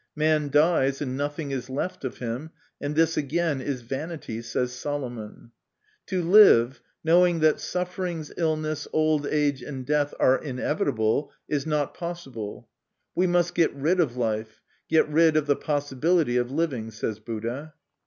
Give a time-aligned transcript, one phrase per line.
[0.15, 2.49] Man dies and nothing is left of him,
[2.81, 5.51] and this again is vanity, says Solomon."
[6.07, 12.67] To live, knowing that sufferings, illness, old age, and death are inevitable, is not possible;
[13.13, 17.75] we must get rid of life, get rid of the possibility of living," says Buddha.